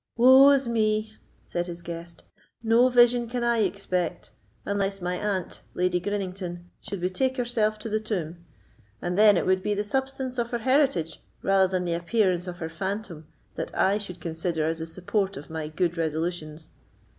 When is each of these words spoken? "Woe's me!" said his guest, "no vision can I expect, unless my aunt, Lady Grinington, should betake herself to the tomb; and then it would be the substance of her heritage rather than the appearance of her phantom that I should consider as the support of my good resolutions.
"Woe's 0.17 0.67
me!" 0.67 1.13
said 1.43 1.67
his 1.67 1.83
guest, 1.83 2.23
"no 2.63 2.89
vision 2.89 3.29
can 3.29 3.43
I 3.43 3.59
expect, 3.59 4.31
unless 4.65 4.99
my 4.99 5.13
aunt, 5.15 5.61
Lady 5.75 6.01
Grinington, 6.01 6.63
should 6.79 6.99
betake 6.99 7.37
herself 7.37 7.77
to 7.77 7.87
the 7.87 7.99
tomb; 7.99 8.43
and 8.99 9.15
then 9.15 9.37
it 9.37 9.45
would 9.45 9.61
be 9.61 9.75
the 9.75 9.83
substance 9.83 10.39
of 10.39 10.49
her 10.49 10.57
heritage 10.57 11.21
rather 11.43 11.67
than 11.67 11.85
the 11.85 11.93
appearance 11.93 12.47
of 12.47 12.57
her 12.57 12.67
phantom 12.69 13.27
that 13.53 13.71
I 13.77 13.99
should 13.99 14.19
consider 14.19 14.65
as 14.65 14.79
the 14.79 14.87
support 14.87 15.37
of 15.37 15.51
my 15.51 15.67
good 15.67 15.95
resolutions. 15.99 16.69